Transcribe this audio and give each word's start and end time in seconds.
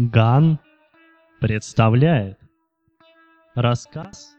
Ган 0.00 0.60
представляет 1.40 2.38
Рассказ 3.56 4.36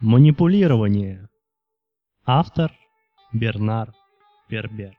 «Манипулирование» 0.00 1.28
Автор 2.26 2.72
Бернар 3.32 3.94
Пербер 4.48 4.98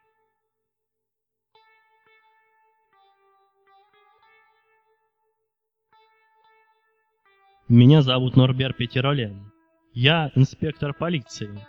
Меня 7.68 8.02
зовут 8.02 8.38
Норбер 8.38 8.72
Петеролен. 8.72 9.52
Я 9.92 10.32
инспектор 10.36 10.94
полиции. 10.94 11.68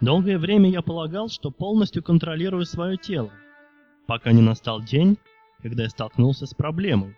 Долгое 0.00 0.38
время 0.38 0.70
я 0.70 0.80
полагал, 0.80 1.28
что 1.28 1.50
полностью 1.50 2.04
контролирую 2.04 2.66
свое 2.66 2.96
тело, 2.96 3.32
пока 4.06 4.30
не 4.30 4.42
настал 4.42 4.80
день, 4.80 5.18
когда 5.62 5.84
я 5.84 5.88
столкнулся 5.88 6.46
с 6.46 6.54
проблемой. 6.54 7.16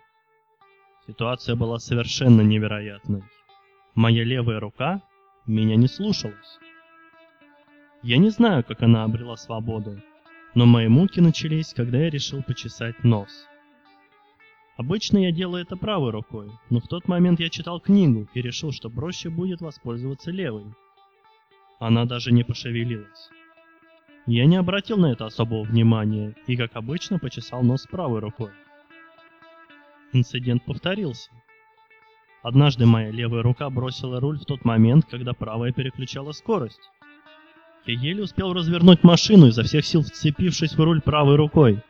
Ситуация 1.07 1.55
была 1.55 1.79
совершенно 1.79 2.41
невероятной. 2.41 3.23
Моя 3.95 4.23
левая 4.23 4.59
рука 4.59 5.01
меня 5.45 5.75
не 5.75 5.87
слушалась. 5.87 6.59
Я 8.01 8.17
не 8.17 8.29
знаю, 8.29 8.63
как 8.63 8.81
она 8.81 9.03
обрела 9.03 9.37
свободу, 9.37 10.01
но 10.55 10.65
мои 10.65 10.87
муки 10.87 11.19
начались, 11.19 11.73
когда 11.73 11.97
я 11.99 12.09
решил 12.09 12.43
почесать 12.43 13.03
нос. 13.03 13.47
Обычно 14.75 15.19
я 15.19 15.31
делаю 15.31 15.63
это 15.63 15.77
правой 15.77 16.11
рукой, 16.11 16.51
но 16.69 16.79
в 16.79 16.87
тот 16.87 17.07
момент 17.07 17.39
я 17.39 17.49
читал 17.49 17.79
книгу 17.79 18.27
и 18.33 18.41
решил, 18.41 18.71
что 18.71 18.89
проще 18.89 19.29
будет 19.29 19.61
воспользоваться 19.61 20.31
левой. 20.31 20.65
Она 21.79 22.05
даже 22.05 22.31
не 22.31 22.43
пошевелилась. 22.43 23.29
Я 24.25 24.45
не 24.45 24.55
обратил 24.55 24.97
на 24.97 25.11
это 25.11 25.25
особого 25.25 25.63
внимания 25.63 26.35
и, 26.47 26.55
как 26.55 26.75
обычно, 26.75 27.19
почесал 27.19 27.61
нос 27.61 27.85
правой 27.89 28.19
рукой. 28.19 28.51
Инцидент 30.13 30.63
повторился. 30.63 31.29
Однажды 32.41 32.85
моя 32.85 33.09
левая 33.09 33.41
рука 33.41 33.69
бросила 33.69 34.19
руль 34.19 34.39
в 34.39 34.45
тот 34.45 34.63
момент, 34.63 35.05
когда 35.09 35.33
правая 35.33 35.71
переключала 35.71 36.31
скорость. 36.31 36.79
Я 37.85 37.95
еле 37.95 38.23
успел 38.23 38.53
развернуть 38.53 39.03
машину, 39.03 39.47
изо 39.47 39.63
всех 39.63 39.85
сил 39.85 40.03
вцепившись 40.03 40.73
в 40.73 40.79
руль 40.79 41.01
правой 41.01 41.35
рукой. 41.35 41.81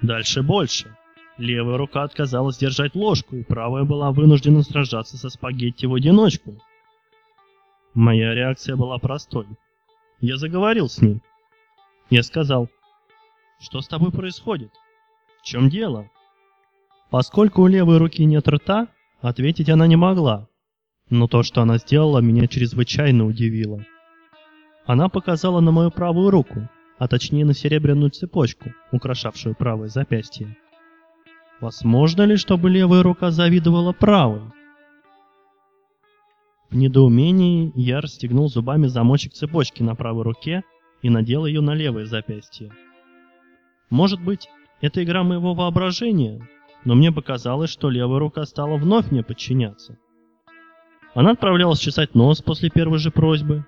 Дальше 0.00 0.42
больше. 0.42 0.96
Левая 1.38 1.76
рука 1.76 2.02
отказалась 2.02 2.58
держать 2.58 2.94
ложку, 2.94 3.36
и 3.36 3.44
правая 3.44 3.84
была 3.84 4.10
вынуждена 4.10 4.62
сражаться 4.62 5.16
со 5.16 5.28
спагетти 5.28 5.86
в 5.86 5.94
одиночку. 5.94 6.60
Моя 7.94 8.34
реакция 8.34 8.76
была 8.76 8.98
простой. 8.98 9.46
Я 10.22 10.36
заговорил 10.36 10.88
с 10.88 11.02
ним. 11.02 11.20
Я 12.08 12.22
сказал, 12.22 12.68
что 13.60 13.80
с 13.80 13.88
тобой 13.88 14.12
происходит? 14.12 14.70
В 15.40 15.44
чем 15.44 15.68
дело? 15.68 16.08
Поскольку 17.10 17.62
у 17.62 17.66
левой 17.66 17.98
руки 17.98 18.24
нет 18.24 18.46
рта, 18.46 18.86
ответить 19.20 19.68
она 19.68 19.88
не 19.88 19.96
могла. 19.96 20.46
Но 21.10 21.26
то, 21.26 21.42
что 21.42 21.60
она 21.60 21.78
сделала, 21.78 22.20
меня 22.20 22.46
чрезвычайно 22.46 23.26
удивило. 23.26 23.84
Она 24.86 25.08
показала 25.08 25.58
на 25.58 25.72
мою 25.72 25.90
правую 25.90 26.30
руку, 26.30 26.68
а 27.00 27.08
точнее 27.08 27.44
на 27.44 27.52
серебряную 27.52 28.10
цепочку, 28.10 28.72
украшавшую 28.92 29.56
правое 29.56 29.88
запястье. 29.88 30.56
Возможно 31.60 32.22
ли, 32.22 32.36
чтобы 32.36 32.70
левая 32.70 33.02
рука 33.02 33.32
завидовала 33.32 33.92
правой? 33.92 34.42
В 36.72 36.74
недоумении 36.74 37.70
я 37.74 38.00
расстегнул 38.00 38.48
зубами 38.48 38.86
замочек 38.86 39.34
цепочки 39.34 39.82
на 39.82 39.94
правой 39.94 40.22
руке 40.22 40.62
и 41.02 41.10
надел 41.10 41.44
ее 41.44 41.60
на 41.60 41.74
левое 41.74 42.06
запястье. 42.06 42.72
Может 43.90 44.24
быть, 44.24 44.48
это 44.80 45.04
игра 45.04 45.22
моего 45.22 45.52
воображения, 45.52 46.48
но 46.86 46.94
мне 46.94 47.12
показалось, 47.12 47.68
что 47.68 47.90
левая 47.90 48.20
рука 48.20 48.46
стала 48.46 48.78
вновь 48.78 49.10
мне 49.10 49.22
подчиняться. 49.22 49.98
Она 51.12 51.32
отправлялась 51.32 51.78
чесать 51.78 52.14
нос 52.14 52.40
после 52.40 52.70
первой 52.70 52.98
же 52.98 53.10
просьбы. 53.10 53.66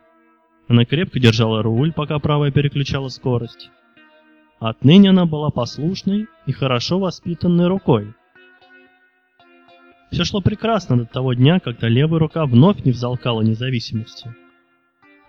Она 0.66 0.86
крепко 0.86 1.20
держала 1.20 1.62
руль, 1.62 1.92
пока 1.92 2.18
правая 2.18 2.52
переключала 2.52 3.08
скорость. 3.08 3.68
Отныне 4.60 5.10
она 5.10 5.26
была 5.26 5.50
послушной 5.50 6.26
и 6.46 6.52
хорошо 6.52 6.98
воспитанной 6.98 7.66
рукой. 7.66 8.14
Все 10.14 10.22
шло 10.22 10.40
прекрасно 10.40 10.96
до 10.96 11.06
того 11.06 11.34
дня, 11.34 11.58
когда 11.58 11.88
левая 11.88 12.20
рука 12.20 12.46
вновь 12.46 12.84
не 12.84 12.92
взалкала 12.92 13.42
независимости. 13.42 14.32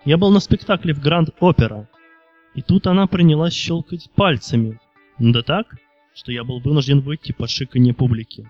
Я 0.04 0.16
был 0.16 0.30
на 0.30 0.38
спектакле 0.38 0.94
в 0.94 1.00
Гранд-Опера, 1.00 1.88
и 2.54 2.62
тут 2.62 2.86
она 2.86 3.08
принялась 3.08 3.52
щелкать 3.52 4.08
пальцами, 4.14 4.78
да 5.18 5.42
так, 5.42 5.74
что 6.14 6.30
я 6.30 6.44
был 6.44 6.60
вынужден 6.60 7.00
выйти 7.00 7.32
под 7.32 7.50
шиканье 7.50 7.94
публики. 7.94 8.48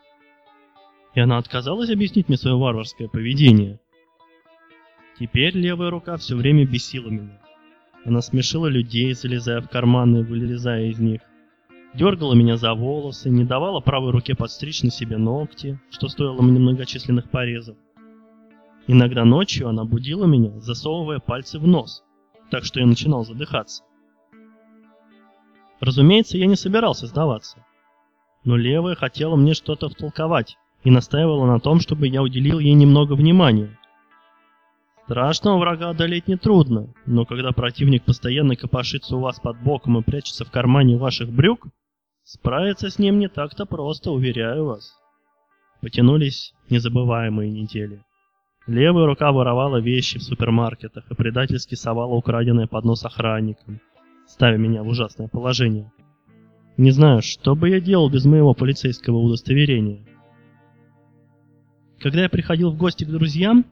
И 1.15 1.21
она 1.21 1.39
отказалась 1.39 1.89
объяснить 1.89 2.29
мне 2.29 2.37
свое 2.37 2.59
варварское 2.59 3.09
поведение. 3.09 3.81
Теперь 5.19 5.57
левая 5.57 5.89
рука 5.89 6.19
все 6.19 6.37
время 6.37 6.67
бесила 6.67 7.09
меня. 7.09 7.41
Она 8.05 8.21
смешила 8.21 8.67
людей, 8.67 9.15
залезая 9.15 9.63
в 9.63 9.71
карманы 9.71 10.19
и 10.19 10.23
вылезая 10.23 10.89
из 10.91 10.99
них 10.99 11.23
дергала 11.97 12.35
меня 12.35 12.57
за 12.57 12.75
волосы, 12.75 13.31
не 13.31 13.45
давала 13.45 13.81
правой 13.81 14.13
руке 14.13 14.35
подстричь 14.35 14.83
на 14.83 14.91
себе 14.91 15.17
ногти, 15.17 15.81
что 15.91 16.09
стоило 16.09 16.41
мне 16.43 16.59
многочисленных 16.59 17.31
порезов. 17.31 17.77
Иногда 18.87 19.25
ночью 19.25 19.69
она 19.69 19.85
будила 19.85 20.27
меня, 20.27 20.61
засовывая 20.61 21.19
пальцы 21.19 21.59
в 21.59 21.67
нос, 21.67 22.05
так 22.51 22.65
что 22.65 22.81
я 22.81 22.87
начинал 22.87 23.25
задыхаться. 23.25 23.83
Разумеется, 25.81 26.39
я 26.39 26.47
не 26.47 26.57
собирался 26.57 27.07
сдаваться. 27.07 27.65
Но 28.45 28.57
левая 28.57 28.95
хотела 28.95 29.37
мне 29.37 29.55
что-то 29.55 29.89
втолковать 29.89 30.57
и 30.85 30.91
настаивала 30.91 31.47
на 31.47 31.59
том, 31.59 31.81
чтобы 31.81 32.07
я 32.07 32.23
уделил 32.23 32.61
ей 32.61 32.75
немного 32.75 33.15
внимания. 33.15 33.77
Страшного 35.05 35.59
врага 35.59 35.91
одолеть 35.91 36.29
нетрудно, 36.29 36.93
но 37.07 37.25
когда 37.25 37.53
противник 37.53 38.05
постоянно 38.05 38.57
копошится 38.57 39.17
у 39.17 39.21
вас 39.21 39.39
под 39.41 39.61
боком 39.63 39.99
и 39.99 40.03
прячется 40.03 40.45
в 40.45 40.51
кармане 40.51 40.97
ваших 40.97 41.31
брюк, 41.31 41.67
Справиться 42.29 42.91
с 42.91 42.99
ним 42.99 43.21
не 43.21 43.29
так-то 43.29 43.67
просто, 43.67 44.11
уверяю 44.11 44.65
вас. 44.65 44.93
Потянулись 45.81 46.55
незабываемые 46.69 47.53
недели. 47.53 48.05
Левая 48.67 49.07
рука 49.07 49.31
воровала 49.31 49.77
вещи 49.77 50.19
в 50.19 50.25
супермаркетах 50.25 51.09
и 51.09 51.15
предательски 51.15 51.77
совала 51.77 52.17
украденное 52.17 52.67
под 52.67 52.85
нос 52.85 53.05
охранникам, 53.05 53.81
ставя 54.27 54.57
меня 54.57 54.83
в 54.83 54.89
ужасное 54.89 55.29
положение. 55.29 55.93
Не 56.77 56.91
знаю, 56.91 57.23
что 57.23 57.55
бы 57.55 57.69
я 57.69 57.81
делал 57.81 58.11
без 58.11 58.25
моего 58.25 58.55
полицейского 58.55 59.19
удостоверения. 59.19 60.05
Когда 62.01 62.23
я 62.23 62.29
приходил 62.29 62.73
в 62.73 62.77
гости 62.77 63.05
к 63.05 63.09
друзьям, 63.09 63.65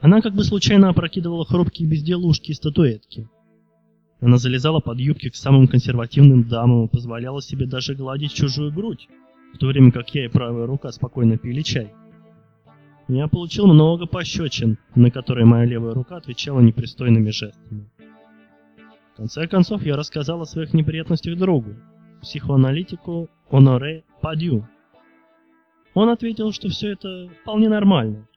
она 0.00 0.22
как 0.22 0.32
бы 0.32 0.44
случайно 0.44 0.88
опрокидывала 0.88 1.44
хрупкие 1.44 1.90
безделушки 1.90 2.52
и 2.52 2.54
статуэтки– 2.54 3.28
она 4.22 4.38
залезала 4.38 4.78
под 4.78 5.00
юбки 5.00 5.28
к 5.30 5.34
самым 5.34 5.66
консервативным 5.66 6.44
дамам 6.44 6.86
и 6.86 6.88
позволяла 6.88 7.42
себе 7.42 7.66
даже 7.66 7.96
гладить 7.96 8.32
чужую 8.32 8.72
грудь, 8.72 9.08
в 9.52 9.58
то 9.58 9.66
время 9.66 9.90
как 9.90 10.14
я 10.14 10.26
и 10.26 10.28
правая 10.28 10.64
рука 10.64 10.92
спокойно 10.92 11.36
пили 11.36 11.60
чай. 11.62 11.92
Я 13.08 13.26
получил 13.26 13.66
много 13.66 14.06
пощечин, 14.06 14.78
на 14.94 15.10
которые 15.10 15.44
моя 15.44 15.64
левая 15.64 15.92
рука 15.92 16.16
отвечала 16.16 16.60
непристойными 16.60 17.30
жестами. 17.30 17.90
В 19.12 19.16
конце 19.16 19.48
концов, 19.48 19.84
я 19.84 19.96
рассказал 19.96 20.40
о 20.40 20.46
своих 20.46 20.72
неприятностях 20.72 21.36
другу, 21.36 21.74
психоаналитику 22.22 23.28
Оноре 23.50 24.04
Падью. 24.20 24.68
Он 25.94 26.08
ответил, 26.08 26.52
что 26.52 26.68
все 26.68 26.92
это 26.92 27.28
вполне 27.42 27.68
нормально, 27.68 28.28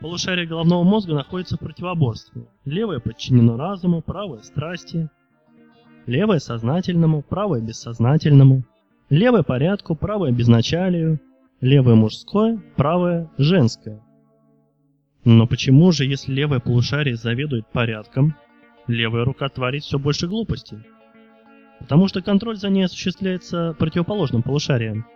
Полушарие 0.00 0.46
головного 0.46 0.82
мозга 0.82 1.14
находится 1.14 1.56
в 1.56 1.60
противоборстве. 1.60 2.46
Левое 2.64 3.00
подчинено 3.00 3.56
разуму, 3.56 4.02
правое– 4.02 4.40
страсти. 4.42 5.08
Левое– 6.06 6.38
сознательному, 6.40 7.22
правое– 7.22 7.60
бессознательному. 7.62 8.64
Левое– 9.08 9.42
порядку, 9.44 9.94
правое– 9.94 10.30
безначалию. 10.32 11.20
Левое– 11.60 11.94
мужское, 11.96 12.60
правое– 12.76 13.30
женское. 13.38 14.02
Но 15.24 15.46
почему 15.46 15.90
же, 15.92 16.04
если 16.04 16.32
левое 16.32 16.60
полушарие 16.60 17.16
заведует 17.16 17.66
порядком, 17.68 18.36
левая 18.86 19.24
рука 19.24 19.48
творит 19.48 19.84
все 19.84 19.98
больше 19.98 20.28
глупостей? 20.28 20.78
Потому 21.80 22.08
что 22.08 22.20
контроль 22.20 22.56
за 22.56 22.68
ней 22.68 22.84
осуществляется 22.84 23.74
противоположным 23.78 24.42
полушарием. 24.42 25.06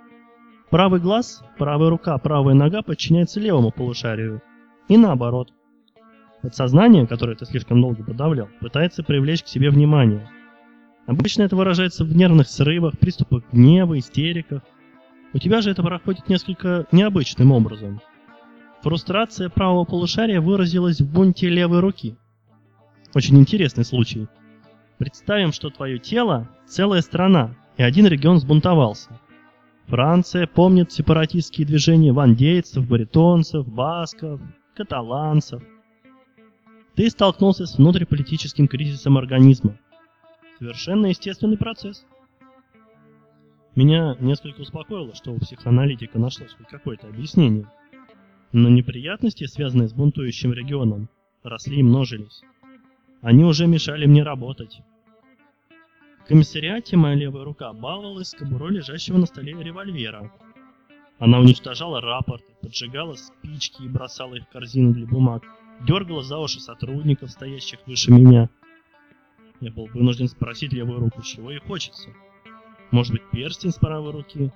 Правый 0.70 1.00
глаз, 1.00 1.42
правая 1.58 1.90
рука, 1.90 2.16
правая 2.18 2.54
нога 2.54 2.82
подчиняется 2.82 3.40
левому 3.40 3.70
полушарию, 3.70 4.42
и 4.88 4.96
наоборот. 4.96 5.52
Подсознание, 6.42 7.06
которое 7.06 7.36
ты 7.36 7.44
слишком 7.44 7.80
долго 7.80 8.02
подавлял, 8.04 8.48
пытается 8.60 9.02
привлечь 9.02 9.42
к 9.42 9.48
себе 9.48 9.70
внимание. 9.70 10.28
Обычно 11.06 11.42
это 11.42 11.56
выражается 11.56 12.04
в 12.04 12.14
нервных 12.14 12.48
срывах, 12.48 12.98
приступах 12.98 13.42
гнева, 13.52 13.98
истериках. 13.98 14.62
У 15.32 15.38
тебя 15.38 15.60
же 15.60 15.70
это 15.70 15.82
проходит 15.82 16.28
несколько 16.28 16.86
необычным 16.92 17.52
образом. 17.52 18.00
Фрустрация 18.82 19.48
правого 19.48 19.84
полушария 19.84 20.40
выразилась 20.40 21.00
в 21.00 21.12
бунте 21.12 21.48
левой 21.48 21.80
руки. 21.80 22.16
Очень 23.14 23.38
интересный 23.38 23.84
случай. 23.84 24.28
Представим, 24.98 25.52
что 25.52 25.70
твое 25.70 25.98
тело– 25.98 26.48
целая 26.66 27.00
страна, 27.00 27.54
и 27.76 27.82
один 27.82 28.06
регион 28.06 28.38
сбунтовался. 28.38 29.18
Франция 29.86 30.46
помнит 30.46 30.92
сепаратистские 30.92 31.66
движения 31.66 32.12
вандейцев, 32.12 32.86
баритонцев, 32.86 33.66
басков, 33.66 34.40
каталанцев. 34.78 35.60
Ты 36.94 37.10
столкнулся 37.10 37.66
с 37.66 37.78
внутриполитическим 37.78 38.68
кризисом 38.68 39.18
организма. 39.18 39.76
Совершенно 40.58 41.06
естественный 41.06 41.58
процесс. 41.58 42.06
Меня 43.74 44.16
несколько 44.20 44.60
успокоило, 44.60 45.14
что 45.14 45.32
у 45.32 45.38
психоаналитика 45.38 46.18
нашлось 46.18 46.54
хоть 46.54 46.68
какое-то 46.68 47.08
объяснение. 47.08 47.70
Но 48.52 48.68
неприятности, 48.68 49.46
связанные 49.46 49.88
с 49.88 49.92
бунтующим 49.92 50.52
регионом, 50.52 51.08
росли 51.42 51.80
и 51.80 51.82
множились. 51.82 52.42
Они 53.20 53.44
уже 53.44 53.66
мешали 53.66 54.06
мне 54.06 54.22
работать. 54.22 54.80
В 56.20 56.28
комиссариате 56.28 56.96
моя 56.96 57.16
левая 57.16 57.44
рука 57.44 57.72
баловалась 57.72 58.28
с 58.28 58.34
кобурой 58.34 58.74
лежащего 58.74 59.18
на 59.18 59.26
столе 59.26 59.52
револьвера. 59.60 60.32
Она 61.18 61.40
уничтожала 61.40 62.00
рапорты, 62.00 62.52
поджигала 62.62 63.14
спички 63.14 63.82
и 63.82 63.88
бросала 63.88 64.36
их 64.36 64.44
в 64.44 64.48
корзину 64.50 64.92
для 64.92 65.06
бумаг, 65.06 65.42
дергала 65.80 66.22
за 66.22 66.38
уши 66.38 66.60
сотрудников, 66.60 67.30
стоящих 67.30 67.80
выше 67.86 68.12
меня. 68.12 68.48
Я 69.60 69.72
был 69.72 69.86
вынужден 69.86 70.28
спросить 70.28 70.72
левую 70.72 71.00
руку, 71.00 71.22
чего 71.22 71.50
ей 71.50 71.60
хочется. 71.60 72.10
Может 72.92 73.12
быть, 73.12 73.28
перстень 73.30 73.72
с 73.72 73.74
правой 73.74 74.12
руки? 74.12 74.52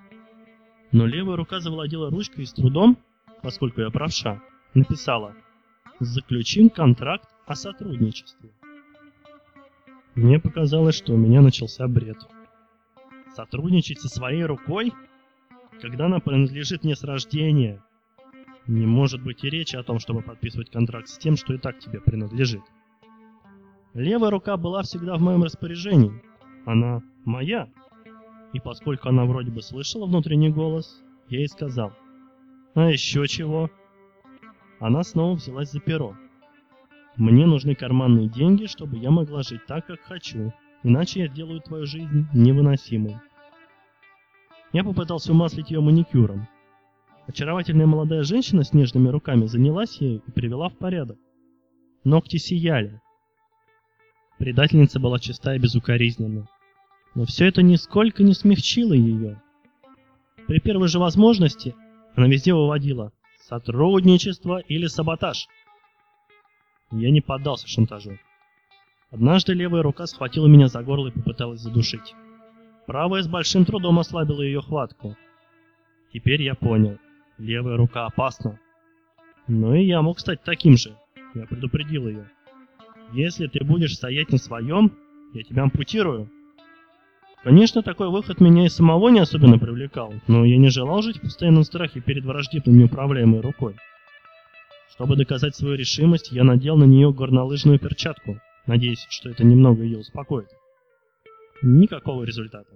Но 0.93 1.07
левая 1.07 1.37
рука 1.37 1.59
завладела 1.59 2.11
ручкой 2.11 2.43
и 2.43 2.47
с 2.47 2.53
трудом, 2.53 2.97
поскольку 3.43 3.81
я 3.81 3.91
правша, 3.91 4.41
написала 4.75 5.35
«Заключим 5.99 6.71
контракт 6.71 7.29
о 7.47 7.57
сотрудничестве». 7.57 8.51
Мне 10.15 10.39
показалось, 10.39 10.97
что 10.97 11.15
у 11.15 11.17
меня 11.17 11.41
начался 11.41 11.89
бред. 11.89 12.19
Сотрудничать 13.35 14.01
со 14.01 14.09
своей 14.09 14.45
рукой, 14.45 14.93
когда 15.83 16.07
она 16.07 16.21
принадлежит 16.21 16.85
мне 16.85 16.95
с 16.95 17.03
рождения, 17.03 17.83
не 18.69 18.87
может 18.87 19.21
быть 19.21 19.43
и 19.43 19.51
речи 19.51 19.75
о 19.75 19.83
том, 19.83 19.99
чтобы 19.99 20.23
подписывать 20.23 20.71
контракт 20.71 21.09
с 21.09 21.19
тем, 21.19 21.37
что 21.37 21.55
и 21.55 21.59
так 21.59 21.81
тебе 21.81 22.01
принадлежит. 22.01 22.63
Левая 23.93 24.31
рука 24.31 24.57
была 24.57 24.83
всегда 24.83 25.17
в 25.17 25.21
моем 25.21 25.43
распоряжении. 25.43 26.23
Она 26.67 27.03
моя. 27.25 27.69
И 28.53 28.61
поскольку 28.61 29.09
она 29.09 29.25
вроде 29.25 29.51
бы 29.51 29.61
слышала 29.61 30.07
внутренний 30.07 30.51
голос, 30.51 31.03
я 31.29 31.41
ей 31.41 31.49
сказал. 31.49 31.93
А 32.75 32.89
еще 32.89 33.27
чего? 33.27 33.69
Она 34.79 35.03
снова 35.03 35.35
взялась 35.35 35.73
за 35.73 35.81
перо. 35.81 36.17
Мне 37.17 37.45
нужны 37.45 37.75
карманные 37.75 38.29
деньги, 38.29 38.67
чтобы 38.67 38.99
я 38.99 39.11
могла 39.11 39.43
жить 39.43 39.67
так, 39.67 39.87
как 39.87 40.01
хочу, 40.03 40.53
иначе 40.85 41.23
я 41.23 41.27
сделаю 41.27 41.61
твою 41.61 41.87
жизнь 41.87 42.29
невыносимой. 42.33 43.17
Я 44.73 44.85
попытался 44.85 45.33
умаслить 45.33 45.71
ее 45.71 45.81
маникюром. 45.81 46.49
Очаровательная 47.27 47.87
молодая 47.87 48.23
женщина 48.25 48.65
с 48.65 48.73
нежными 48.73 49.09
руками 49.09 49.47
занялась 49.47 50.01
ею 50.01 50.23
и 50.27 50.31
привела 50.31 50.69
в 50.69 50.77
порядок. 50.77 51.19
Ногти 52.05 52.39
сияли. 52.39 53.01
Предательница 54.39 54.99
была 54.99 55.19
чиста 55.19 55.55
и 55.55 55.59
безукоризненна. 55.59 56.49
Но 57.15 57.25
все 57.27 57.47
это 57.47 57.63
нисколько 57.63 58.23
не 58.23 58.33
смягчило 58.33 58.95
ее. 58.95 59.41
При 60.49 60.59
первой 60.59 60.89
же 60.89 60.99
возможности 60.99 61.75
она 62.17 62.27
везде 62.27 62.55
выводила 62.55 63.13
сотрудничество 63.41 64.59
или 64.59 64.87
саботаж. 64.87 65.47
Я 66.91 67.11
не 67.11 67.21
поддался 67.21 67.69
шантажу. 67.69 68.19
Однажды 69.11 69.53
левая 69.53 69.83
рука 69.83 70.07
схватила 70.07 70.47
меня 70.47 70.69
за 70.69 70.83
горло 70.83 71.09
и 71.09 71.13
попыталась 71.13 71.61
задушить. 71.61 72.15
Правая 72.87 73.23
с 73.23 73.29
большим 73.29 73.65
трудом 73.65 73.99
ослабила 73.99 74.43
ее 74.43 74.61
хватку. 74.61 75.17
Теперь 76.13 76.43
я 76.43 76.55
понял, 76.55 76.99
левая 77.39 77.77
рука 77.77 78.07
опасна. 78.07 78.59
Но 79.47 79.75
и 79.75 79.85
я 79.85 80.03
мог 80.03 80.19
стать 80.19 80.43
таким 80.43 80.77
же. 80.77 80.97
Я 81.35 81.47
предупредил 81.47 82.09
ее. 82.09 82.29
Если 83.13 83.47
ты 83.47 83.65
будешь 83.65 83.95
стоять 83.95 84.31
на 84.31 84.39
своем, 84.39 84.93
я 85.33 85.43
тебя 85.43 85.63
ампутирую. 85.63 86.31
Конечно, 87.43 87.83
такой 87.83 88.09
выход 88.09 88.41
меня 88.41 88.67
и 88.67 88.69
самого 88.69 89.09
не 89.09 89.21
особенно 89.21 89.59
привлекал, 89.59 90.15
но 90.29 90.45
я 90.45 90.57
не 90.57 90.69
желал 90.69 91.03
жить 91.03 91.19
в 91.19 91.23
постоянном 91.23 91.65
страхе 91.65 92.01
перед 92.01 92.25
враждебной 92.25 92.75
неуправляемой 92.75 93.41
рукой. 93.41 93.75
Чтобы 94.93 95.17
доказать 95.17 95.57
свою 95.57 95.75
решимость, 95.75 96.31
я 96.31 96.45
надел 96.45 96.77
на 96.77 96.85
нее 96.85 97.13
горнолыжную 97.13 97.79
перчатку, 97.79 98.39
надеясь, 98.67 99.07
что 99.11 99.31
это 99.31 99.45
немного 99.45 99.83
ее 99.83 99.99
успокоит. 99.99 100.49
Никакого 101.63 102.25
результата. 102.25 102.75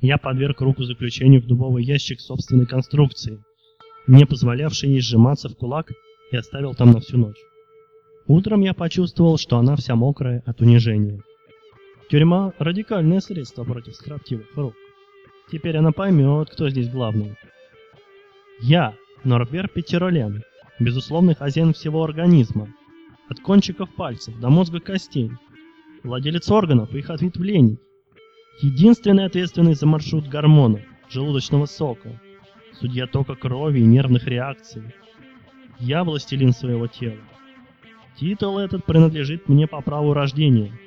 Я 0.00 0.16
подверг 0.16 0.60
руку 0.60 0.84
заключению 0.84 1.40
в 1.42 1.46
дубовый 1.46 1.82
ящик 1.82 2.20
собственной 2.20 2.66
конструкции, 2.66 3.42
не 4.06 4.24
позволявший 4.26 4.90
ей 4.90 5.00
сжиматься 5.00 5.48
в 5.48 5.56
кулак, 5.56 5.90
и 6.30 6.36
оставил 6.36 6.74
там 6.74 6.92
на 6.92 7.00
всю 7.00 7.18
ночь. 7.18 7.38
Утром 8.26 8.60
я 8.60 8.74
почувствовал, 8.74 9.38
что 9.38 9.58
она 9.58 9.74
вся 9.76 9.96
мокрая 9.96 10.42
от 10.46 10.60
унижения. 10.60 11.20
Тюрьма– 12.10 12.52
радикальное 12.58 13.20
средство 13.20 13.64
против 13.64 13.94
строптивых 13.96 14.46
рук. 14.54 14.74
Теперь 15.50 15.76
она 15.76 15.90
поймет, 15.90 16.50
кто 16.50 16.68
здесь 16.68 16.88
главный. 16.88 17.36
Я, 18.60 18.94
Норбер 19.24 19.68
Петеролен, 19.68 20.42
безусловный 20.78 21.34
хозяин 21.34 21.72
всего 21.72 22.04
организма, 22.04 22.68
от 23.28 23.40
кончиков 23.40 23.92
пальцев 23.94 24.38
до 24.38 24.48
мозга 24.48 24.80
костей, 24.80 25.30
владелец 26.04 26.48
органов 26.50 26.94
и 26.94 26.98
их 26.98 27.10
ответвлений, 27.10 27.78
единственный 28.62 29.24
ответственный 29.24 29.74
за 29.74 29.86
маршрут 29.86 30.28
гормонов, 30.28 30.82
желудочного 31.10 31.66
сока, 31.66 32.20
судья 32.78 33.08
тока 33.08 33.34
крови 33.34 33.80
и 33.80 33.84
нервных 33.84 34.28
реакций. 34.28 34.82
Я 35.80 36.04
властелин 36.04 36.52
своего 36.52 36.86
тела. 36.86 37.18
Титул 38.16 38.58
этот 38.58 38.84
принадлежит 38.84 39.48
мне 39.48 39.66
по 39.66 39.80
праву 39.80 40.14
рождения– 40.14 40.70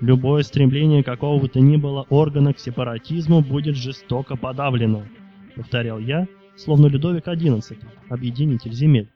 Любое 0.00 0.42
стремление 0.42 1.04
какого 1.04 1.38
бы 1.38 1.48
то 1.48 1.60
ни 1.60 1.76
было 1.76 2.06
органа 2.08 2.54
к 2.54 2.58
сепаратизму 2.58 3.42
будет 3.42 3.76
жестоко 3.76 4.34
подавлено, 4.34 5.04
повторял 5.54 5.98
я, 5.98 6.26
словно 6.56 6.86
Людовик 6.86 7.28
XI, 7.28 7.76
объединитель 8.08 8.72
земель. 8.72 9.10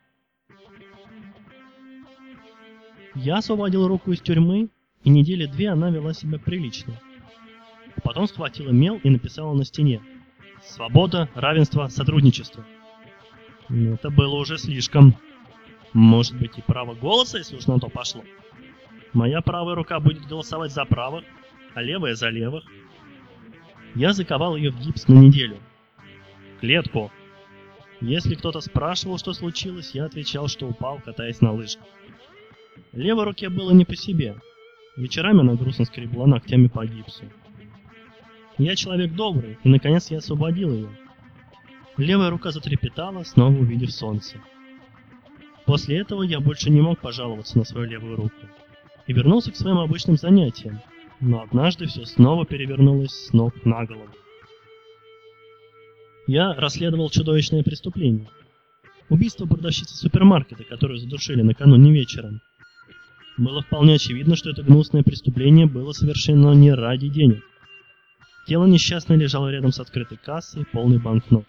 Я 3.14 3.38
освободил 3.38 3.88
руку 3.88 4.12
из 4.12 4.20
тюрьмы, 4.20 4.68
и 5.04 5.10
недели 5.10 5.46
две 5.46 5.68
она 5.68 5.90
вела 5.90 6.14
себя 6.14 6.38
прилично. 6.38 6.98
Потом 8.02 8.26
схватила 8.26 8.70
мел 8.70 8.98
и 9.02 9.10
написала 9.10 9.54
на 9.54 9.64
стене 9.64 10.00
«Свобода, 10.62 11.28
равенство, 11.34 11.88
сотрудничество». 11.88 12.64
Это 13.68 14.10
было 14.10 14.34
уже 14.36 14.58
слишком. 14.58 15.14
Может 15.92 16.36
быть 16.38 16.58
и 16.58 16.62
право 16.62 16.94
голоса, 16.94 17.38
если 17.38 17.56
уж 17.56 17.66
на 17.66 17.78
то 17.78 17.88
пошло. 17.88 18.24
Моя 19.12 19.40
правая 19.42 19.76
рука 19.76 20.00
будет 20.00 20.26
голосовать 20.26 20.72
за 20.72 20.84
правых, 20.84 21.24
а 21.74 21.82
левая 21.82 22.14
за 22.14 22.30
левых. 22.30 22.64
Я 23.94 24.12
заковал 24.12 24.56
ее 24.56 24.70
в 24.70 24.80
гипс 24.80 25.06
на 25.06 25.14
неделю. 25.14 25.58
Клетку. 26.60 27.12
Если 28.00 28.34
кто-то 28.34 28.60
спрашивал, 28.60 29.18
что 29.18 29.32
случилось, 29.32 29.92
я 29.92 30.06
отвечал, 30.06 30.48
что 30.48 30.66
упал, 30.66 30.98
катаясь 30.98 31.40
на 31.40 31.52
лыжах. 31.52 31.82
Левой 32.92 33.24
руке 33.24 33.48
было 33.48 33.70
не 33.70 33.84
по 33.84 33.94
себе. 33.94 34.36
Вечерами 34.96 35.40
она 35.40 35.54
грустно 35.54 35.84
скребла 35.84 36.26
ногтями 36.26 36.68
по 36.68 36.86
гипсу. 36.86 37.24
Я 38.58 38.76
человек 38.76 39.12
добрый, 39.12 39.58
и 39.64 39.68
наконец 39.68 40.10
я 40.10 40.18
освободил 40.18 40.72
ее. 40.72 40.88
Левая 41.96 42.30
рука 42.30 42.50
затрепетала, 42.52 43.24
снова 43.24 43.56
увидев 43.56 43.90
солнце. 43.90 44.36
После 45.66 45.98
этого 45.98 46.22
я 46.22 46.40
больше 46.40 46.70
не 46.70 46.80
мог 46.80 47.00
пожаловаться 47.00 47.58
на 47.58 47.64
свою 47.64 47.88
левую 47.88 48.16
руку 48.16 48.36
и 49.06 49.12
вернулся 49.12 49.50
к 49.50 49.56
своим 49.56 49.78
обычным 49.78 50.16
занятиям, 50.16 50.80
но 51.20 51.42
однажды 51.42 51.86
все 51.86 52.04
снова 52.04 52.46
перевернулось 52.46 53.12
с 53.12 53.32
ног 53.32 53.64
на 53.64 53.84
голову. 53.84 54.10
Я 56.26 56.54
расследовал 56.54 57.10
чудовищное 57.10 57.62
преступление. 57.62 58.28
Убийство 59.08 59.46
продавщицы 59.46 59.94
супермаркета, 59.94 60.64
которую 60.64 60.98
задушили 60.98 61.42
накануне 61.42 61.92
вечером. 61.92 62.40
Было 63.36 63.62
вполне 63.62 63.94
очевидно, 63.94 64.36
что 64.36 64.50
это 64.50 64.62
гнусное 64.62 65.02
преступление 65.02 65.66
было 65.66 65.92
совершено 65.92 66.52
не 66.52 66.72
ради 66.72 67.08
денег. 67.08 67.42
Тело 68.46 68.66
несчастной 68.66 69.16
лежало 69.16 69.50
рядом 69.50 69.72
с 69.72 69.80
открытой 69.80 70.18
кассой, 70.18 70.66
полной 70.66 70.98
банкнот. 70.98 71.46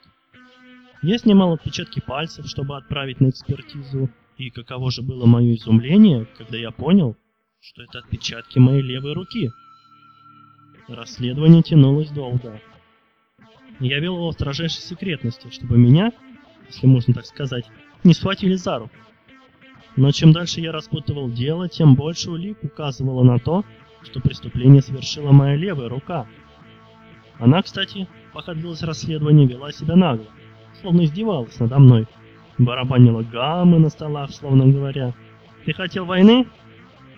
Я 1.02 1.18
снимал 1.20 1.54
отпечатки 1.54 2.00
пальцев, 2.00 2.48
чтобы 2.48 2.78
отправить 2.78 3.22
на 3.22 3.30
экспертизу, 3.30 4.10
и 4.38 4.50
каково 4.50 4.90
же 4.90 5.04
было 5.04 5.26
мое 5.26 5.56
изумление, 5.56 6.28
когда 6.38 6.58
я 6.58 6.72
понял, 6.72 7.16
что 7.62 7.84
это 7.84 8.00
отпечатки 8.00 8.58
моей 8.58 8.82
левой 8.82 9.14
руки. 9.14 9.52
Расследование 10.88 11.62
тянулось 11.62 12.10
долго. 12.10 12.62
Я 13.80 14.00
вел 14.00 14.16
его 14.16 14.30
в 14.30 14.34
строжайшей 14.34 14.82
секретности, 14.82 15.52
чтобы 15.52 15.78
меня, 15.78 16.12
если 16.68 16.88
можно 16.88 17.14
так 17.14 17.26
сказать, 17.26 17.66
не 18.04 18.14
схватили 18.14 18.56
за 18.56 18.80
руку. 18.80 18.96
Но 19.96 20.12
чем 20.12 20.34
дальше 20.34 20.60
я 20.60 20.72
распутывал 20.72 21.30
дело, 21.30 21.70
тем 21.70 21.96
больше 21.96 22.32
улик 22.32 22.58
указывало 22.64 23.24
на 23.24 23.40
то, 23.40 23.64
что 24.04 24.20
преступление 24.20 24.82
совершила 24.82 25.32
моя 25.32 25.56
левая 25.56 25.90
рука. 25.90 26.28
Она, 27.40 27.62
кстати, 27.62 28.08
пока 28.34 28.54
длилось 28.54 28.84
расследование, 28.84 29.48
вела 29.48 29.72
себя 29.72 29.96
нагло, 29.96 30.28
словно 30.82 31.06
издевалась 31.06 31.60
надо 31.60 31.80
мной. 31.80 32.08
Барабанила 32.58 33.22
гаммы 33.22 33.80
на 33.80 33.90
столах, 33.90 34.32
словно 34.32 34.68
говоря, 34.68 35.14
«Ты 35.66 35.74
хотел 35.74 36.06
войны? 36.06 36.48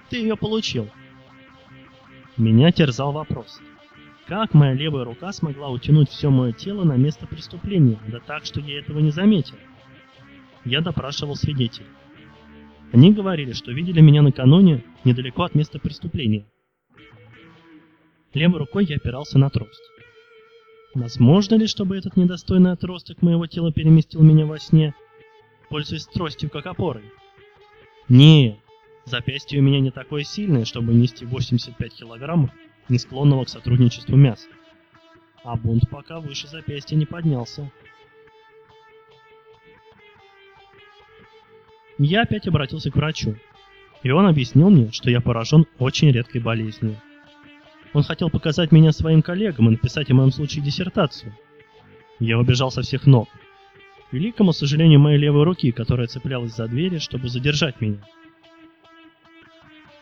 Ты 0.09 0.17
ее 0.17 0.35
получил». 0.35 0.89
Меня 2.37 2.71
терзал 2.71 3.11
вопрос. 3.11 3.59
Как 4.27 4.53
моя 4.53 4.73
левая 4.73 5.05
рука 5.05 5.31
смогла 5.31 5.69
утянуть 5.69 6.09
все 6.09 6.29
мое 6.29 6.51
тело 6.51 6.83
на 6.83 6.97
место 6.97 7.25
преступления, 7.27 7.97
да 8.07 8.19
так, 8.19 8.45
что 8.45 8.59
я 8.59 8.79
этого 8.79 8.99
не 8.99 9.09
заметил? 9.09 9.55
Я 10.65 10.81
допрашивал 10.81 11.35
свидетелей. 11.35 11.87
Они 12.93 13.11
говорили, 13.11 13.51
что 13.51 13.71
видели 13.71 13.99
меня 13.99 14.21
накануне 14.21 14.83
недалеко 15.03 15.43
от 15.43 15.55
места 15.55 15.79
преступления. 15.79 16.45
Левой 18.33 18.59
рукой 18.59 18.85
я 18.85 18.95
опирался 18.97 19.37
на 19.37 19.49
трость. 19.49 19.81
Возможно 20.93 21.55
ли, 21.55 21.67
чтобы 21.67 21.97
этот 21.97 22.15
недостойный 22.15 22.71
отросток 22.71 23.21
моего 23.21 23.45
тела 23.45 23.71
переместил 23.71 24.21
меня 24.21 24.45
во 24.45 24.57
сне, 24.57 24.93
пользуясь 25.69 26.05
тростью 26.05 26.49
как 26.49 26.65
опорой? 26.65 27.03
Нет, 28.09 28.57
запястье 29.05 29.59
у 29.59 29.63
меня 29.63 29.79
не 29.79 29.91
такое 29.91 30.23
сильное, 30.23 30.65
чтобы 30.65 30.93
нести 30.93 31.25
85 31.25 31.93
килограммов 31.93 32.51
не 32.89 32.97
склонного 32.99 33.43
к 33.43 33.49
сотрудничеству 33.49 34.15
мяса. 34.15 34.47
А 35.43 35.55
бунт 35.55 35.89
пока 35.89 36.19
выше 36.19 36.47
запястья 36.47 36.95
не 36.95 37.05
поднялся. 37.05 37.71
Я 41.97 42.23
опять 42.23 42.47
обратился 42.47 42.91
к 42.91 42.95
врачу, 42.95 43.35
и 44.03 44.11
он 44.11 44.27
объяснил 44.27 44.69
мне, 44.69 44.91
что 44.91 45.09
я 45.09 45.19
поражен 45.19 45.65
очень 45.79 46.11
редкой 46.11 46.41
болезнью. 46.41 46.95
Он 47.93 48.03
хотел 48.03 48.29
показать 48.29 48.71
меня 48.71 48.91
своим 48.91 49.21
коллегам 49.21 49.67
и 49.67 49.71
написать 49.71 50.11
о 50.11 50.13
моем 50.13 50.31
случае 50.31 50.63
диссертацию. 50.63 51.33
Я 52.19 52.37
убежал 52.37 52.69
со 52.69 52.81
всех 52.81 53.07
ног. 53.07 53.29
К 54.09 54.13
великому 54.13 54.53
сожалению 54.53 54.99
моей 54.99 55.17
левой 55.17 55.43
руки, 55.43 55.71
которая 55.71 56.07
цеплялась 56.07 56.55
за 56.55 56.67
двери, 56.67 56.99
чтобы 56.99 57.29
задержать 57.29 57.81
меня. 57.81 57.99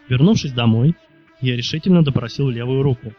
Вернувшись 0.10 0.52
домой, 0.52 0.96
я 1.42 1.56
решительно 1.56 2.04
допросил 2.04 2.50
левую 2.50 2.84
руку. 2.84 3.14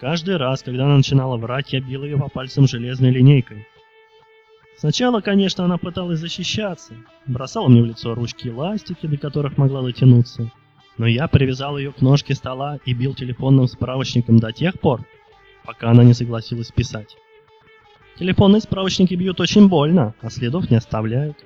Каждый 0.00 0.36
раз, 0.36 0.62
когда 0.62 0.84
она 0.84 0.96
начинала 0.96 1.36
врать, 1.36 1.72
я 1.72 1.80
бил 1.80 2.04
ее 2.04 2.18
по 2.18 2.28
пальцам 2.28 2.66
железной 2.66 3.10
линейкой. 3.10 3.66
Сначала, 4.82 5.20
конечно, 5.20 5.64
она 5.64 5.78
пыталась 5.78 6.18
защищаться, 6.18 6.94
бросала 7.24 7.68
мне 7.68 7.82
в 7.82 7.86
лицо 7.86 8.16
ручки 8.16 8.48
и 8.48 8.50
ластики, 8.50 9.06
до 9.06 9.16
которых 9.16 9.56
могла 9.56 9.80
дотянуться. 9.80 10.50
Но 10.98 11.06
я 11.06 11.28
привязал 11.28 11.78
ее 11.78 11.92
к 11.92 12.00
ножке 12.00 12.34
стола 12.34 12.80
и 12.84 12.92
бил 12.92 13.14
телефонным 13.14 13.68
справочником 13.68 14.40
до 14.40 14.50
тех 14.50 14.80
пор, 14.80 15.06
пока 15.64 15.90
она 15.90 16.02
не 16.02 16.14
согласилась 16.14 16.72
писать. 16.72 17.14
Телефонные 18.18 18.60
справочники 18.60 19.14
бьют 19.14 19.40
очень 19.40 19.68
больно, 19.68 20.16
а 20.20 20.30
следов 20.30 20.68
не 20.68 20.78
оставляют. 20.78 21.36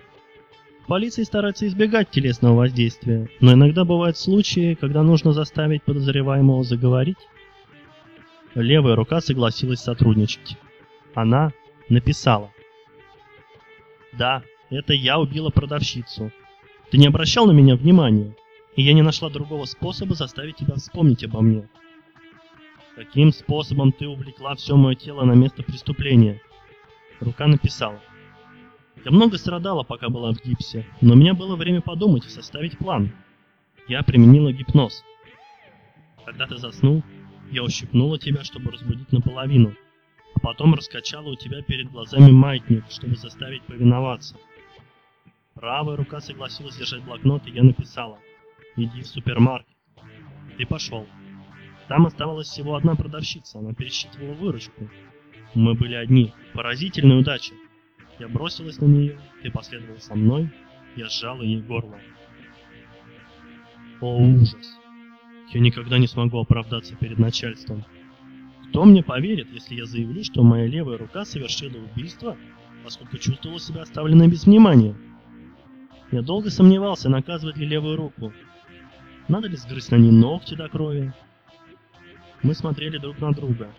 Полиция 0.87 1.27
старается 1.27 1.67
избегать 1.67 2.09
телесного 2.09 2.57
воздействия, 2.57 3.29
но 3.41 3.53
иногда 3.53 3.85
бывают 3.85 4.17
случаи, 4.17 4.79
когда 4.81 5.03
нужно 5.03 5.33
заставить 5.33 5.83
подозреваемого 5.83 6.65
заговорить. 6.65 7.19
Левая 8.55 8.97
рука 8.97 9.21
согласилась 9.21 9.81
сотрудничать. 9.81 10.57
Она 11.15 11.53
написала. 11.91 12.51
«Да, 14.19 14.43
это 14.71 14.95
я 14.95 15.19
убила 15.19 15.51
продавщицу. 15.51 16.33
Ты 16.91 16.99
не 16.99 17.07
обращал 17.07 17.47
на 17.47 17.53
меня 17.53 17.77
внимания, 17.77 18.35
и 18.75 18.83
я 18.83 18.95
не 18.95 19.03
нашла 19.03 19.29
другого 19.29 19.65
способа 19.67 20.15
заставить 20.15 20.57
тебя 20.57 20.75
вспомнить 20.77 21.25
обо 21.25 21.41
мне. 21.41 21.69
Каким 22.95 23.33
способом 23.33 23.93
ты 23.93 24.09
увлекла 24.09 24.55
все 24.55 24.77
мое 24.77 24.95
тело 24.95 25.25
на 25.25 25.33
место 25.33 25.63
преступления?» 25.63 26.41
Рука 27.21 27.47
написала. 27.47 28.01
Я 29.05 29.11
много 29.11 29.39
страдала, 29.39 29.83
пока 29.83 30.09
была 30.09 30.33
в 30.33 30.43
гипсе, 30.43 30.87
но 31.01 31.13
у 31.15 31.17
меня 31.17 31.35
было 31.35 31.55
время 31.57 31.81
подумать 31.81 32.27
и 32.27 32.31
составить 32.31 32.79
план. 32.79 33.13
Я 33.87 34.03
применила 34.03 34.53
гипноз. 34.53 35.05
Когда 36.25 36.47
ты 36.47 36.57
заснул, 36.57 37.03
я 37.51 37.63
ущипнула 37.63 38.19
тебя, 38.19 38.43
чтобы 38.43 38.73
разбудить 38.73 39.13
наполовину, 39.13 39.75
а 40.37 40.39
потом 40.39 40.75
раскачала 40.75 41.31
у 41.31 41.35
тебя 41.35 41.63
перед 41.63 41.91
глазами 41.91 42.31
маятник, 42.31 42.85
чтобы 42.91 43.17
заставить 43.17 43.63
повиноваться. 43.63 44.37
Правая 45.55 45.97
рука 45.97 46.21
согласилась 46.21 46.77
держать 46.77 47.03
блокнот, 47.03 47.47
и 47.47 47.53
я 47.53 47.63
написала 47.63 48.19
«Иди 48.77 49.01
в 49.01 49.07
супермаркет». 49.07 49.75
Ты 50.59 50.67
пошел. 50.67 51.07
Там 51.89 52.05
оставалась 52.05 52.49
всего 52.49 52.75
одна 52.75 52.95
продавщица, 52.95 53.61
она 53.61 53.73
пересчитывала 53.73 54.35
выручку. 54.35 54.91
Мы 55.55 55.75
были 55.75 55.95
одни. 55.95 56.35
Поразительная 56.53 57.17
удача. 57.17 57.55
Я 58.19 58.29
бросилась 58.29 58.79
на 58.79 58.85
нее, 58.85 59.19
ты 59.43 59.51
последовал 59.51 59.99
со 60.01 60.15
мной, 60.15 60.51
я 60.97 61.09
сжала 61.09 61.41
ей 61.41 61.63
горло. 61.63 61.99
О, 64.03 64.19
ужас! 64.19 64.79
Я 65.55 65.61
никогда 65.61 65.97
не 65.97 66.07
смогу 66.07 66.39
оправдаться 66.39 66.95
перед 66.95 67.19
начальством. 67.19 67.87
Кто 68.77 68.85
мне 68.85 69.03
поверит, 69.03 69.49
если 69.55 69.75
я 69.75 69.87
заявлю, 69.87 70.23
что 70.23 70.43
моя 70.43 70.67
левая 70.67 70.99
рука 70.99 71.25
совершила 71.25 71.79
убийство, 71.79 72.37
поскольку 72.85 73.17
чувствовала 73.17 73.59
себя 73.59 73.81
оставленной 73.81 74.29
без 74.29 74.45
внимания? 74.45 74.95
Я 76.13 76.21
долго 76.21 76.51
сомневался, 76.51 77.09
наказывать 77.09 77.57
ли 77.57 77.65
левую 77.67 77.97
руку. 77.97 78.35
Надо 79.29 79.49
ли 79.49 79.57
сгрызть 79.57 79.93
на 79.93 79.97
ней 79.97 80.11
ногти 80.11 80.57
до 80.57 80.69
крови? 80.69 81.15
Мы 82.43 82.53
смотрели 82.53 82.99
друг 82.99 83.19
на 83.19 83.33
друга. 83.33 83.73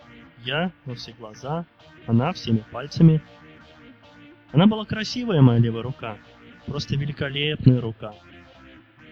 Я 0.43 0.71
во 0.85 0.95
все 0.95 1.13
глаза, 1.13 1.67
она 2.07 2.33
всеми 2.33 2.65
пальцами, 2.71 3.21
она 4.51 4.65
была 4.65 4.83
красивая, 4.83 5.41
моя 5.41 5.59
левая 5.59 5.83
рука. 5.83 6.17
Просто 6.65 6.95
великолепная 6.95 7.81
рука. 7.81 8.15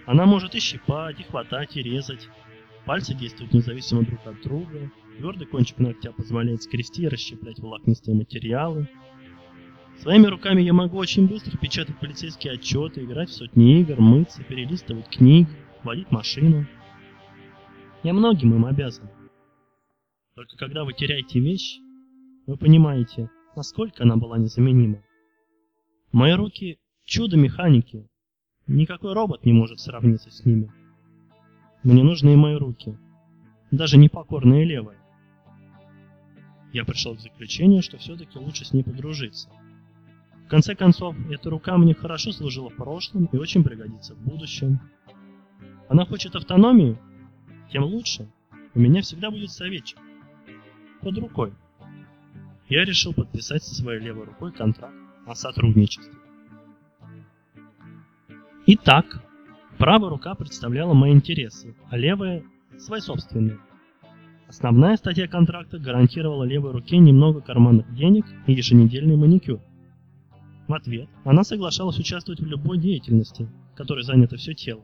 Она 0.08 0.26
может 0.26 0.56
и 0.56 0.60
щипать, 0.60 1.20
и 1.20 1.24
хватать, 1.24 1.78
и 1.78 1.84
резать. 1.84 2.28
Пальцы 2.86 3.14
действуют 3.14 3.54
независимо 3.54 4.02
друг 4.02 4.26
от 4.26 4.42
друга. 4.42 4.90
Твердый 5.18 5.48
кончик 5.48 5.80
ногтя 5.80 6.12
позволяет 6.12 6.64
скрести 6.64 7.04
и 7.04 7.08
расщеплять 7.08 7.60
волокнистые 7.60 8.16
материалы. 8.16 8.90
Своими 10.00 10.28
руками 10.28 10.62
я 10.62 10.74
могу 10.74 10.98
очень 10.98 11.28
быстро 11.28 11.58
печатать 11.58 11.98
полицейские 12.00 12.54
отчеты, 12.54 13.04
играть 13.04 13.30
в 13.30 13.34
сотни 13.34 13.80
игр, 13.80 14.00
мыться, 14.00 14.44
перелистывать 14.44 15.08
книги, 15.08 15.48
водить 15.84 16.12
машину. 16.12 16.68
Я 18.04 18.14
многим 18.14 18.56
им 18.56 18.66
обязан. 18.66 19.10
Только 20.36 20.58
когда 20.58 20.84
вы 20.84 20.92
теряете 20.94 21.40
вещь, 21.40 21.80
вы 22.46 22.58
понимаете, 22.58 23.30
насколько 23.56 24.04
она 24.04 24.18
была 24.18 24.38
незаменима. 24.38 25.02
Мои 26.12 26.34
руки— 26.34 26.78
чудо 27.06 27.38
механики. 27.38 28.10
Никакой 28.68 29.14
робот 29.14 29.46
не 29.46 29.54
может 29.54 29.80
сравниться 29.80 30.30
с 30.30 30.44
ними. 30.44 30.72
Мне 31.84 32.04
нужны 32.04 32.34
и 32.34 32.36
мои 32.36 32.56
руки. 32.56 32.98
Даже 33.72 33.98
непокорные 33.98 34.66
левые. 34.66 35.00
Я 36.76 36.84
пришел 36.84 37.16
к 37.16 37.22
заключению, 37.22 37.82
что 37.82 37.98
все-таки 37.98 38.38
лучше 38.38 38.66
с 38.66 38.74
ней 38.74 38.84
подружиться. 38.84 39.48
В 40.46 40.50
конце 40.50 40.76
концов, 40.76 41.16
эта 41.32 41.50
рука 41.50 41.78
мне 41.78 41.94
хорошо 41.94 42.34
служила 42.34 42.70
в 42.70 42.76
прошлом 42.76 43.30
и 43.32 43.38
очень 43.38 43.64
пригодится 43.64 44.14
в 44.14 44.18
будущем. 44.18 44.82
Она 45.88 46.06
хочет 46.06 46.36
автономию? 46.36 47.00
Тем 47.72 47.86
лучше. 47.86 48.30
У 48.74 48.82
меня 48.82 49.02
всегда 49.04 49.32
будет 49.32 49.52
советчик. 49.52 49.98
Под 51.00 51.18
рукой. 51.18 51.54
Я 52.68 52.84
решил 52.84 53.14
подписать 53.14 53.64
со 53.64 53.74
своей 53.74 54.02
левой 54.02 54.26
рукой 54.26 54.52
контракт 54.52 54.98
о 55.26 55.34
сотрудничестве. 55.34 56.12
Итак, 58.66 59.24
правая 59.78 60.10
рука 60.10 60.36
представляла 60.36 60.94
мои 60.94 61.14
интересы, 61.14 61.74
а 61.90 61.96
левая– 61.96 62.44
свои 62.78 63.00
собственные. 63.00 63.60
Основная 64.48 64.96
статья 64.98 65.28
контракта 65.28 65.80
гарантировала 65.80 66.44
левой 66.44 66.72
руке 66.72 66.98
немного 66.98 67.42
карманных 67.42 67.94
денег 67.96 68.26
и 68.48 68.54
еженедельный 68.54 69.16
маникюр. 69.16 69.60
В 70.68 70.74
ответ 70.74 71.10
она 71.24 71.44
соглашалась 71.44 72.00
участвовать 72.00 72.40
в 72.40 72.46
любой 72.46 72.78
деятельности, 72.78 73.48
которой 73.76 74.04
занято 74.04 74.38
все 74.38 74.54
тело. 74.54 74.82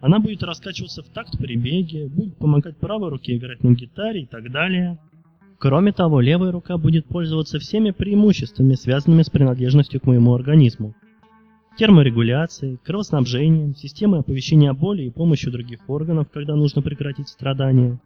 Она 0.00 0.18
будет 0.18 0.42
раскачиваться 0.42 1.02
в 1.02 1.08
такт 1.08 1.38
при 1.38 1.56
беге, 1.56 2.08
будет 2.08 2.36
помогать 2.36 2.76
правой 2.78 3.10
руке 3.10 3.36
играть 3.36 3.62
на 3.62 3.74
гитаре 3.74 4.22
и 4.22 4.26
так 4.26 4.50
далее– 4.50 4.98
Кроме 5.64 5.92
того, 5.92 6.20
левая 6.20 6.52
рука 6.52 6.76
будет 6.76 7.06
пользоваться 7.06 7.58
всеми 7.58 7.90
преимуществами, 7.90 8.74
связанными 8.74 9.22
с 9.22 9.30
принадлежностью 9.30 9.98
к 9.98 10.04
моему 10.04 10.34
организму. 10.34 10.94
Терморегуляцией, 11.78 12.78
кровоснабжением, 12.84 13.74
системой 13.74 14.20
оповещения 14.20 14.70
о 14.70 14.74
боли 14.74 15.04
и 15.04 15.10
помощью 15.10 15.52
других 15.52 15.80
органов, 15.88 16.28
когда 16.30 16.54
нужно 16.54 16.82
прекратить 16.82 17.28
страдания, 17.28 17.98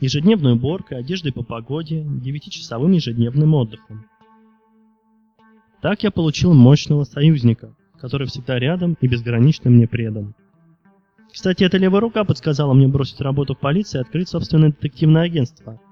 ежедневной 0.00 0.54
уборкой, 0.54 0.98
одеждой 0.98 1.32
по 1.32 1.42
погоде, 1.42 2.02
9-часовым 2.02 2.92
ежедневным 2.92 3.54
отдыхом. 3.54 4.06
Так 5.80 6.02
я 6.02 6.10
получил 6.10 6.52
мощного 6.52 7.04
союзника, 7.04 7.74
который 7.98 8.26
всегда 8.26 8.58
рядом 8.58 8.96
и 9.00 9.06
безгранично 9.06 9.70
мне 9.70 9.86
предан. 9.86 10.34
Кстати, 11.32 11.64
эта 11.64 11.78
левая 11.78 12.00
рука 12.00 12.24
подсказала 12.24 12.74
мне 12.74 12.88
бросить 12.88 13.20
работу 13.20 13.54
в 13.54 13.60
полиции 13.60 13.98
и 13.98 14.00
открыть 14.00 14.28
собственное 14.28 14.70
детективное 14.70 15.22
агентство– 15.22 15.80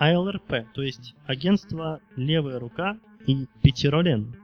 АЛРП, 0.00 0.72
то 0.72 0.80
есть 0.80 1.14
агентство 1.26 2.00
«Левая 2.16 2.58
рука» 2.58 2.96
и 3.26 3.46
«Пятеролен». 3.60 4.34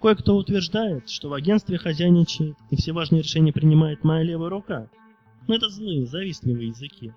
Кое-кто 0.00 0.36
утверждает, 0.36 1.10
что 1.10 1.28
в 1.28 1.32
агентстве 1.32 1.76
хозяйничает 1.76 2.56
и 2.70 2.76
все 2.76 2.92
важные 2.92 3.22
решения 3.22 3.52
принимает 3.52 4.04
моя 4.04 4.22
левая 4.22 4.48
рука. 4.48 4.86
Но 5.46 5.54
это 5.54 5.68
злые, 5.68 6.06
завистливые 6.06 6.68
языки. 6.68 7.12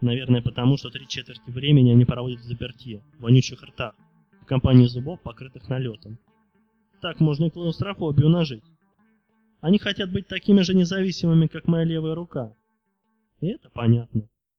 Наверное, 0.00 0.42
потому 0.42 0.76
что 0.76 0.90
три 0.90 1.06
четверти 1.06 1.50
времени 1.50 1.92
они 1.92 2.04
проводят 2.04 2.40
в 2.40 2.44
заперти, 2.44 3.02
в 3.18 3.22
вонючих 3.22 3.62
ртах, 3.62 3.94
в 4.42 4.44
компании 4.44 4.86
зубов, 4.86 5.20
покрытых 5.22 5.68
налетом. 5.68 6.18
Так 7.00 7.20
можно 7.20 7.46
и 7.46 7.50
клаустрофобию 7.50 8.28
нажить. 8.28 8.64
Они 9.60 9.78
хотят 9.78 10.12
быть 10.12 10.28
такими 10.28 10.60
же 10.60 10.74
независимыми, 10.74 11.46
как 11.46 11.68
моя 11.68 11.84
левая 11.84 12.14
рука. 12.14 12.54
И 13.40 13.46
это 13.46 13.70
понятно. 13.70 14.28